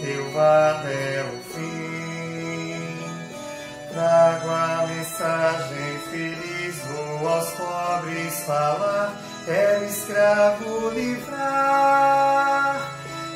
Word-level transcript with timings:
eu 0.00 0.30
vá 0.30 0.70
até 0.72 1.24
o 1.24 1.38
fim. 1.52 1.98
Trago 3.90 4.50
a 4.50 4.86
mensagem 4.86 5.98
feliz, 6.10 6.76
vou 6.86 7.28
aos 7.28 7.50
pobres 7.50 8.44
falar, 8.44 9.16
é 9.46 9.78
o 9.80 9.84
escravo 9.84 10.90
livrar. 10.90 12.76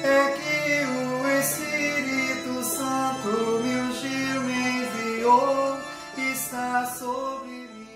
É 0.04 0.36
que 0.36 0.84
o 0.86 1.28
Espírito 1.38 2.62
Santo 2.64 3.60
me 3.62 3.76
ungiu, 3.76 4.42
me 4.42 4.84
enviou, 4.84 5.78
está 6.16 6.86
sobre 6.86 7.50
mim. 7.50 7.88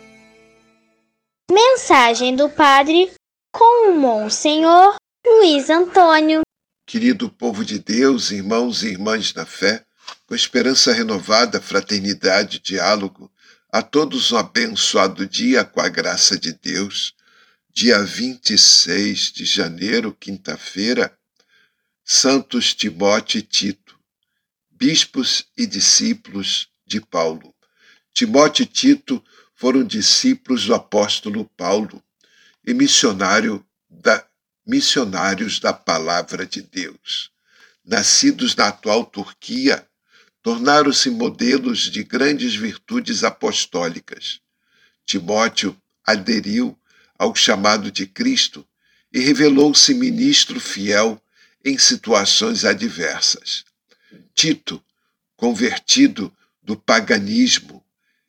Mensagem 1.50 2.34
do 2.34 2.48
Padre 2.48 3.12
com 3.52 3.90
o 3.90 3.94
Monsenhor 3.96 4.96
Luiz 5.24 5.70
Antônio. 5.70 6.45
Querido 6.86 7.28
povo 7.28 7.64
de 7.64 7.80
Deus, 7.80 8.30
irmãos 8.30 8.84
e 8.84 8.86
irmãs 8.86 9.34
na 9.34 9.44
fé, 9.44 9.84
com 10.24 10.36
esperança 10.36 10.92
renovada, 10.92 11.60
fraternidade, 11.60 12.60
diálogo, 12.60 13.28
a 13.72 13.82
todos 13.82 14.30
um 14.30 14.36
abençoado 14.36 15.26
dia 15.26 15.64
com 15.64 15.80
a 15.80 15.88
graça 15.88 16.38
de 16.38 16.52
Deus. 16.52 17.12
Dia 17.74 18.04
26 18.04 19.32
de 19.32 19.44
janeiro, 19.44 20.14
quinta-feira, 20.14 21.12
Santos 22.04 22.72
Timóteo 22.72 23.40
e 23.40 23.42
Tito, 23.42 23.98
bispos 24.70 25.44
e 25.58 25.66
discípulos 25.66 26.68
de 26.86 27.00
Paulo. 27.00 27.52
Timóteo 28.14 28.62
e 28.62 28.66
Tito 28.66 29.24
foram 29.56 29.82
discípulos 29.82 30.66
do 30.66 30.74
apóstolo 30.74 31.46
Paulo 31.56 32.00
e 32.64 32.72
missionário 32.72 33.66
da 33.90 34.24
missionários 34.66 35.60
da 35.60 35.72
palavra 35.72 36.44
de 36.44 36.60
Deus. 36.60 37.30
Nascidos 37.84 38.56
na 38.56 38.68
atual 38.68 39.04
Turquia, 39.04 39.86
tornaram-se 40.42 41.08
modelos 41.08 41.90
de 41.90 42.02
grandes 42.02 42.54
virtudes 42.54 43.22
apostólicas. 43.22 44.40
Timóteo 45.04 45.80
aderiu 46.04 46.76
ao 47.16 47.34
chamado 47.34 47.90
de 47.90 48.06
Cristo 48.06 48.66
e 49.12 49.20
revelou-se 49.20 49.94
ministro 49.94 50.60
fiel 50.60 51.20
em 51.64 51.78
situações 51.78 52.64
adversas. 52.64 53.64
Tito, 54.34 54.82
convertido 55.36 56.32
do 56.62 56.76
paganismo 56.76 57.84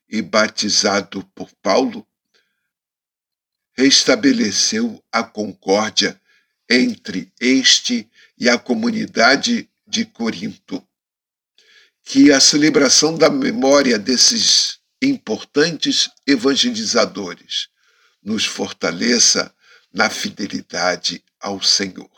e 0.08 0.22
batizado 0.22 1.24
por 1.36 1.52
Paulo, 1.62 2.08
restabeleceu 3.74 5.04
a 5.12 5.24
concórdia 5.24 6.20
entre 6.70 7.32
este 7.40 8.10
e 8.38 8.50
a 8.50 8.58
comunidade 8.58 9.70
de 9.88 10.06
Corinto. 10.06 10.86
Que 12.04 12.32
a 12.32 12.40
celebração 12.40 13.18
da 13.18 13.30
memória 13.30 13.98
desses 13.98 14.80
importantes 15.02 16.10
evangelizadores 16.26 17.70
nos 18.24 18.46
fortaleça 18.46 19.54
na 19.94 20.10
fidelidade 20.10 21.24
ao 21.40 21.62
Senhor. 21.62 22.10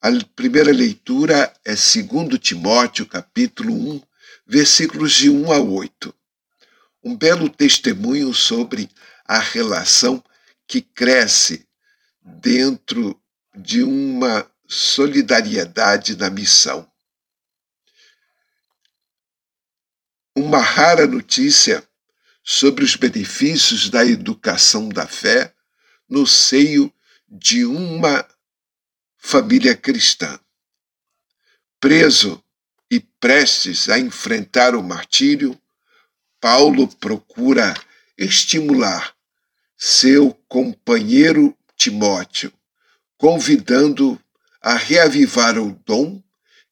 A 0.00 0.10
primeira 0.36 0.70
leitura 0.70 1.52
é 1.64 1.74
2 1.74 2.38
Timóteo, 2.38 3.06
capítulo 3.06 3.72
1, 3.72 4.02
versículos 4.46 5.12
de 5.14 5.30
1 5.30 5.50
a 5.50 5.58
8. 5.58 6.14
Um 7.02 7.16
belo 7.16 7.48
testemunho 7.48 8.32
sobre 8.34 8.90
a 9.24 9.38
relação 9.38 10.22
que 10.66 10.82
cresce 10.82 11.63
dentro 12.24 13.20
de 13.54 13.82
uma 13.82 14.50
solidariedade 14.66 16.16
na 16.16 16.30
missão. 16.30 16.90
Uma 20.34 20.58
rara 20.58 21.06
notícia 21.06 21.86
sobre 22.42 22.82
os 22.84 22.96
benefícios 22.96 23.90
da 23.90 24.04
educação 24.04 24.88
da 24.88 25.06
fé 25.06 25.54
no 26.08 26.26
seio 26.26 26.92
de 27.28 27.64
uma 27.64 28.26
família 29.16 29.76
cristã. 29.76 30.38
Preso 31.78 32.42
e 32.90 33.00
prestes 33.00 33.88
a 33.88 33.98
enfrentar 33.98 34.74
o 34.74 34.82
martírio, 34.82 35.60
Paulo 36.40 36.88
procura 36.96 37.74
estimular 38.16 39.14
seu 39.76 40.34
companheiro 40.48 41.56
Timóteo, 41.76 42.52
convidando 43.16 44.20
a 44.60 44.74
reavivar 44.76 45.58
o 45.58 45.72
dom 45.84 46.22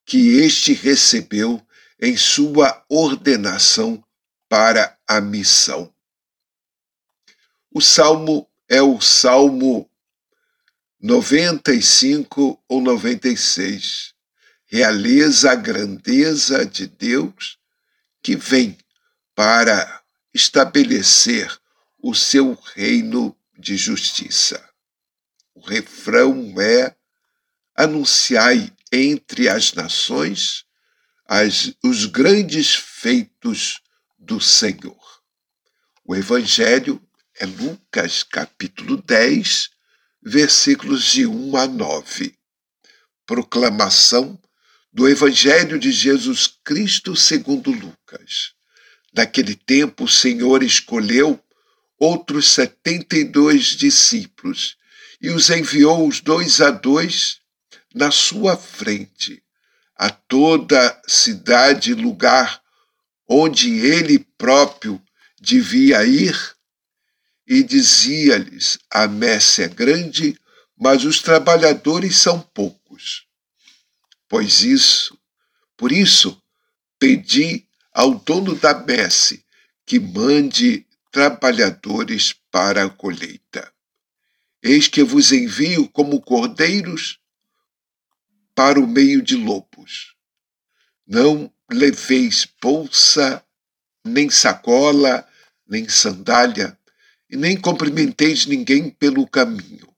que 0.05 0.39
este 0.39 0.73
recebeu 0.73 1.65
em 2.01 2.17
sua 2.17 2.85
ordenação 2.89 4.03
para 4.49 4.99
a 5.07 5.21
missão. 5.21 5.93
O 7.71 7.81
salmo 7.81 8.49
é 8.69 8.83
o 8.83 9.01
salmo 9.01 9.89
95 11.01 12.63
ou 12.69 12.81
96. 12.81 14.15
Realiza 14.67 15.53
a 15.53 15.55
grandeza 15.55 16.65
de 16.65 16.87
Deus 16.87 17.59
que 18.23 18.37
vem 18.37 18.79
para 19.35 20.03
estabelecer 20.33 21.51
o 22.03 22.15
seu 22.15 22.55
reino 22.75 23.37
de 23.59 23.77
justiça. 23.77 24.72
O 25.55 25.61
refrão 25.61 26.61
é: 26.61 26.95
anunciai 27.75 28.73
entre 28.93 29.49
as 29.49 29.73
nações 29.73 30.65
as, 31.27 31.73
os 31.83 32.07
grandes 32.07 32.75
feitos 32.75 33.81
do 34.19 34.41
Senhor. 34.41 35.01
O 36.05 36.15
Evangelho 36.15 37.01
é 37.39 37.47
Lucas 37.47 38.23
capítulo 38.23 38.97
10, 38.99 39.71
versículos 40.23 41.05
de 41.05 41.27
1 41.27 41.57
a 41.57 41.67
9. 41.67 42.35
Proclamação 43.27 44.39
do 44.93 45.09
Evangelho 45.09 45.79
de 45.79 45.91
Jesus 45.91 46.47
Cristo 46.63 47.17
segundo 47.17 47.71
Lucas. 47.71 48.53
Naquele 49.15 49.55
tempo, 49.55 50.05
o 50.05 50.09
Senhor 50.09 50.63
escolheu 50.63 51.43
outros 51.99 52.49
setenta 52.49 53.17
e 53.17 53.25
dois 53.25 53.69
discípulos 53.69 54.77
e 55.23 55.31
os 55.31 55.49
enviou 55.49 56.07
os 56.07 56.21
dois 56.21 56.61
a 56.61 56.71
dois 56.71 57.39
na 57.95 58.11
sua 58.11 58.57
frente 58.57 59.43
a 60.03 60.11
toda 60.11 61.01
cidade 61.07 61.93
e 61.93 61.95
lugar 61.95 62.61
onde 63.29 63.79
ele 63.87 64.19
próprio 64.19 65.01
devia 65.41 66.05
ir 66.05 66.37
e 67.47 67.63
dizia-lhes: 67.63 68.81
A 68.91 69.07
messe 69.07 69.63
é 69.63 69.69
grande, 69.69 70.37
mas 70.77 71.05
os 71.05 71.21
trabalhadores 71.23 72.17
são 72.17 72.41
poucos. 72.41 73.29
Pois 74.29 74.63
isso, 74.63 75.17
por 75.77 75.93
isso, 75.93 76.37
pedi 76.99 77.65
ao 77.93 78.17
dono 78.17 78.57
da 78.57 78.75
messe 78.75 79.45
que 79.87 80.01
mande 80.01 80.85
trabalhadores 81.13 82.35
para 82.51 82.87
a 82.87 82.91
colheita. 82.91 83.72
Eis 84.63 84.87
que 84.87 85.03
vos 85.03 85.33
envio 85.33 85.89
como 85.89 86.21
cordeiros 86.21 87.19
para 88.55 88.79
o 88.79 88.87
meio 88.87 89.21
de 89.21 89.35
lobos. 89.35 90.15
Não 91.05 91.53
leveis 91.71 92.47
bolsa, 92.63 93.45
nem 94.05 94.31
sacola, 94.31 95.27
nem 95.67 95.89
sandália, 95.89 96.79
e 97.29 97.37
nem 97.37 97.57
cumprimenteis 97.57 98.47
ninguém 98.47 98.89
pelo 98.89 99.27
caminho. 99.27 99.93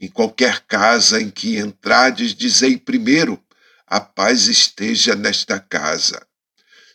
Em 0.00 0.08
qualquer 0.08 0.60
casa 0.62 1.20
em 1.20 1.30
que 1.30 1.58
entrades, 1.58 2.34
dizei 2.34 2.76
primeiro: 2.76 3.40
a 3.86 4.00
paz 4.00 4.48
esteja 4.48 5.14
nesta 5.14 5.60
casa. 5.60 6.26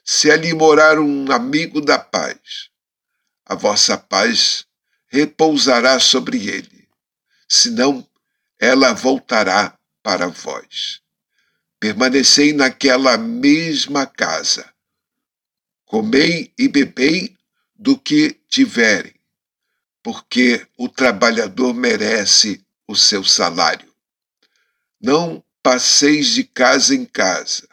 Se 0.03 0.29
ali 0.29 0.53
morar 0.53 0.99
um 0.99 1.31
amigo 1.31 1.79
da 1.79 1.97
paz, 1.97 2.69
a 3.45 3.55
vossa 3.55 3.97
paz 3.97 4.65
repousará 5.07 5.99
sobre 5.99 6.49
ele, 6.49 6.76
senão 7.47 8.07
ela 8.59 8.93
voltará 8.93 9.77
para 10.03 10.27
vós. 10.27 11.01
Permanecei 11.79 12.53
naquela 12.53 13.17
mesma 13.17 14.05
casa, 14.05 14.73
comei 15.85 16.51
e 16.57 16.67
bebei 16.67 17.37
do 17.75 17.97
que 17.97 18.39
tiverem, 18.49 19.13
porque 20.01 20.67
o 20.75 20.89
trabalhador 20.89 21.73
merece 21.73 22.65
o 22.87 22.95
seu 22.95 23.23
salário. 23.23 23.93
Não 24.99 25.43
passeis 25.61 26.29
de 26.29 26.43
casa 26.43 26.95
em 26.95 27.05
casa. 27.05 27.67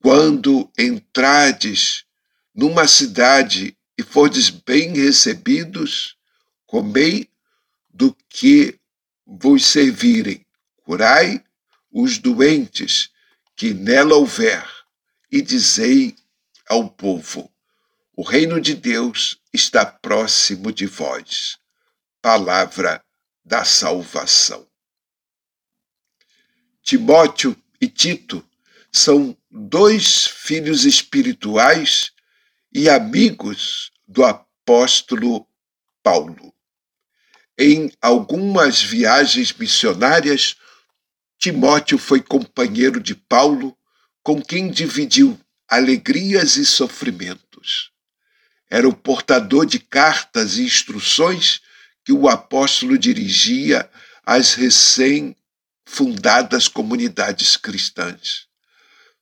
Quando 0.00 0.70
entrades 0.76 2.04
numa 2.54 2.88
cidade 2.88 3.76
e 3.98 4.02
fordes 4.02 4.50
bem 4.50 4.94
recebidos, 4.94 6.16
comei 6.66 7.30
do 7.96 8.14
que 8.28 8.78
vos 9.26 9.64
servirem, 9.64 10.44
curai 10.76 11.42
os 11.90 12.18
doentes 12.18 13.08
que 13.56 13.72
nela 13.72 14.16
houver, 14.16 14.68
e 15.32 15.40
dizei 15.40 16.14
ao 16.68 16.90
povo: 16.90 17.50
o 18.14 18.22
reino 18.22 18.60
de 18.60 18.74
Deus 18.74 19.40
está 19.50 19.86
próximo 19.86 20.70
de 20.70 20.86
vós. 20.86 21.58
Palavra 22.20 23.02
da 23.42 23.64
salvação. 23.64 24.68
Timóteo 26.82 27.56
e 27.80 27.88
Tito 27.88 28.46
são 28.92 29.36
dois 29.50 30.26
filhos 30.26 30.84
espirituais 30.84 32.12
e 32.72 32.90
amigos 32.90 33.90
do 34.06 34.22
apóstolo 34.24 35.48
Paulo. 36.02 36.55
Em 37.58 37.90
algumas 38.02 38.82
viagens 38.82 39.50
missionárias, 39.52 40.56
Timóteo 41.38 41.96
foi 41.96 42.20
companheiro 42.20 43.00
de 43.00 43.14
Paulo, 43.14 43.74
com 44.22 44.42
quem 44.42 44.70
dividiu 44.70 45.40
alegrias 45.66 46.56
e 46.56 46.66
sofrimentos. 46.66 47.90
Era 48.68 48.86
o 48.88 48.94
portador 48.94 49.64
de 49.64 49.78
cartas 49.78 50.58
e 50.58 50.64
instruções 50.64 51.62
que 52.04 52.12
o 52.12 52.28
apóstolo 52.28 52.98
dirigia 52.98 53.88
às 54.24 54.52
recém-fundadas 54.54 56.68
comunidades 56.68 57.56
cristãs. 57.56 58.48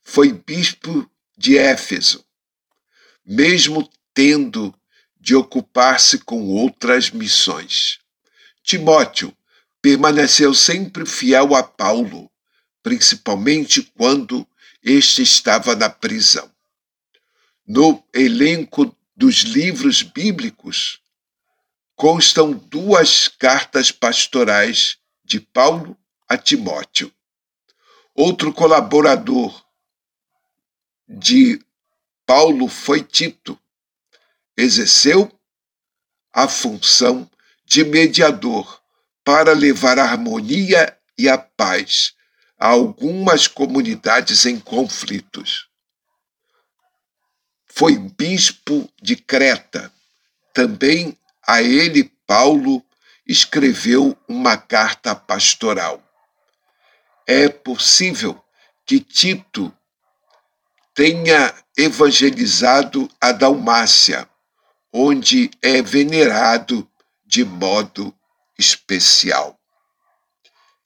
Foi 0.03 0.33
bispo 0.33 1.09
de 1.37 1.57
Éfeso, 1.57 2.25
mesmo 3.25 3.89
tendo 4.13 4.75
de 5.21 5.37
ocupar-se 5.37 6.19
com 6.19 6.49
outras 6.49 7.11
missões. 7.11 8.03
Timóteo 8.65 9.37
permaneceu 9.83 10.55
sempre 10.55 11.05
fiel 11.05 11.55
a 11.55 11.63
Paulo, 11.63 12.31
principalmente 12.83 13.83
quando 13.83 14.49
este 14.83 15.21
estava 15.21 15.77
na 15.77 15.91
prisão. 15.91 16.51
No 17.67 18.03
elenco 18.15 18.97
dos 19.15 19.43
livros 19.43 20.03
bíblicos 20.03 20.99
constam 21.95 22.53
duas 22.53 23.29
cartas 23.29 23.93
pastorais 23.93 24.97
de 25.23 25.41
Paulo 25.41 25.95
a 26.27 26.39
Timóteo. 26.39 27.13
Outro 28.15 28.51
colaborador 28.51 29.63
de 31.07 31.61
Paulo 32.25 32.67
foi 32.69 33.03
Tito. 33.03 33.61
Exerceu 34.57 35.31
a 36.33 36.49
função 36.49 37.31
de 37.65 37.85
mediador 37.85 38.81
para 39.25 39.53
levar 39.53 39.99
a 39.99 40.05
harmonia 40.05 40.97
e 41.17 41.29
a 41.29 41.39
paz 41.39 42.15
a 42.59 42.69
algumas 42.69 43.47
comunidades 43.47 44.47
em 44.47 44.59
conflitos. 44.59 45.69
Foi 47.67 47.99
bispo 47.99 48.89
de 49.03 49.17
Creta. 49.17 49.93
Também 50.53 51.19
a 51.47 51.63
ele 51.63 52.05
Paulo 52.27 52.85
escreveu 53.27 54.17
uma 54.29 54.57
carta 54.57 55.15
pastoral. 55.15 56.03
É 57.27 57.49
possível 57.49 58.43
que 58.87 59.01
Tito 59.01 59.77
tenha 60.95 61.53
evangelizado 61.77 63.11
a 63.21 63.33
Dalmácia, 63.33 64.29
onde 64.93 65.51
é 65.61 65.83
venerado 65.83 66.89
de 67.35 67.45
modo 67.45 68.17
especial. 68.57 69.59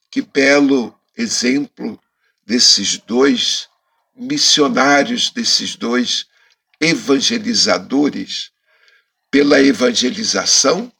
Que 0.09 0.19
belo 0.19 0.99
exemplo 1.15 2.01
desses 2.43 2.97
dois 2.97 3.69
missionários, 4.15 5.29
desses 5.29 5.75
dois 5.75 6.25
evangelizadores, 6.81 8.49
pela 9.29 9.61
evangelização 9.61 10.91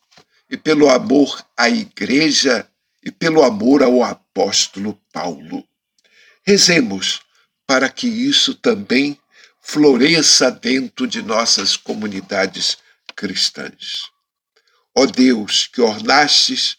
e 0.48 0.56
pelo 0.56 0.88
amor 0.88 1.44
à 1.58 1.68
igreja 1.68 2.70
e 3.04 3.10
pelo 3.10 3.44
amor 3.44 3.82
ao 3.82 4.04
apóstolo 4.04 5.02
Paulo. 5.12 5.68
Rezemos 6.46 7.22
para 7.66 7.90
que 7.90 8.08
isso 8.08 8.54
também 8.54 9.20
floresça 9.60 10.52
dentro 10.52 11.08
de 11.08 11.24
nossas 11.24 11.76
comunidades 11.76 12.78
cristãs. 13.16 14.12
Ó 15.00 15.06
Deus, 15.06 15.66
que 15.66 15.80
ornastes 15.80 16.76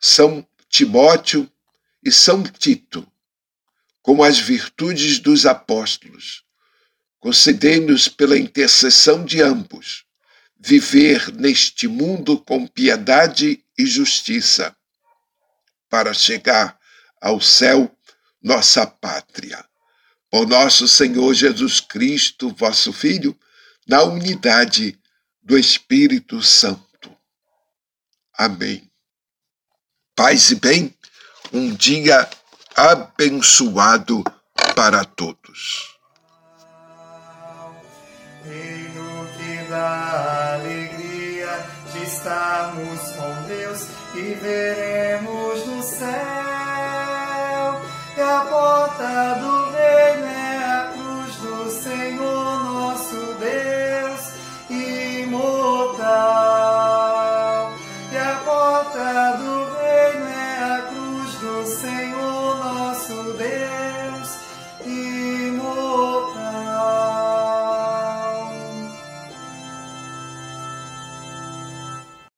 São 0.00 0.44
Timóteo 0.68 1.48
e 2.04 2.10
São 2.10 2.42
Tito 2.42 3.06
com 4.02 4.20
as 4.24 4.36
virtudes 4.36 5.20
dos 5.20 5.46
apóstolos, 5.46 6.42
concedei-nos 7.20 8.08
pela 8.08 8.36
intercessão 8.36 9.24
de 9.24 9.40
ambos 9.40 10.04
viver 10.58 11.32
neste 11.36 11.86
mundo 11.86 12.36
com 12.36 12.66
piedade 12.66 13.64
e 13.78 13.86
justiça, 13.86 14.74
para 15.88 16.12
chegar 16.12 16.76
ao 17.20 17.40
céu, 17.40 17.96
nossa 18.42 18.84
pátria. 18.84 19.64
Por 20.28 20.48
nosso 20.48 20.88
Senhor 20.88 21.32
Jesus 21.32 21.78
Cristo, 21.78 22.52
vosso 22.58 22.92
Filho, 22.92 23.38
na 23.86 24.02
unidade 24.02 24.98
do 25.40 25.56
Espírito 25.56 26.42
Santo. 26.42 26.91
Amém. 28.36 28.90
Paz 30.16 30.50
e 30.50 30.56
bem, 30.56 30.94
um 31.52 31.74
dia 31.74 32.28
abençoado 32.74 34.22
para 34.74 35.04
todos. 35.04 35.96
Reino 38.44 39.28
que 39.36 39.70
dá 39.70 40.54
alegria 40.54 41.66
de 41.92 42.04
estarmos 42.04 43.00
com 43.12 43.48
Deus 43.48 43.86
e 44.14 44.34
veremos 44.34 45.66
no 45.66 45.82
céu. 45.82 46.31